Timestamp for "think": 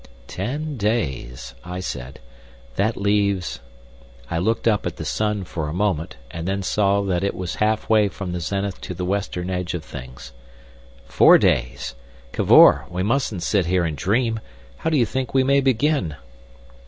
15.05-15.35